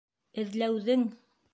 Эҙләүҙең! 0.43 1.07